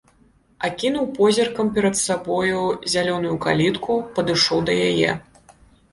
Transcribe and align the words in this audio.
Акінуў 0.67 1.05
позіркам 1.17 1.69
перад 1.75 1.95
сабою 2.05 2.63
зялёную 2.95 3.35
калітку, 3.47 3.99
падышоў 4.17 4.57
да 4.71 4.79
яе. 4.91 5.09